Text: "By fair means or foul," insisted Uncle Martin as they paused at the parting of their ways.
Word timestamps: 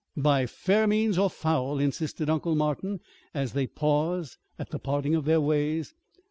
"By 0.17 0.47
fair 0.47 0.87
means 0.87 1.19
or 1.19 1.29
foul," 1.29 1.77
insisted 1.77 2.27
Uncle 2.27 2.55
Martin 2.55 3.01
as 3.35 3.53
they 3.53 3.67
paused 3.67 4.37
at 4.57 4.71
the 4.71 4.79
parting 4.79 5.13
of 5.13 5.25
their 5.25 5.39
ways. 5.39 5.93